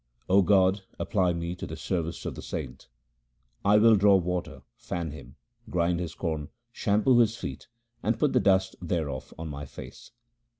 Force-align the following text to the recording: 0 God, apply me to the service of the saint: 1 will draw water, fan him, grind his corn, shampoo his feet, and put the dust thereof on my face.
0 0.25 0.41
God, 0.41 0.81
apply 0.97 1.31
me 1.31 1.53
to 1.53 1.67
the 1.67 1.75
service 1.75 2.25
of 2.25 2.33
the 2.33 2.41
saint: 2.41 2.87
1 3.61 3.83
will 3.83 3.95
draw 3.95 4.15
water, 4.15 4.63
fan 4.75 5.11
him, 5.11 5.35
grind 5.69 5.99
his 5.99 6.15
corn, 6.15 6.49
shampoo 6.71 7.19
his 7.19 7.37
feet, 7.37 7.67
and 8.01 8.17
put 8.17 8.33
the 8.33 8.39
dust 8.39 8.75
thereof 8.81 9.31
on 9.37 9.47
my 9.47 9.63
face. 9.67 10.09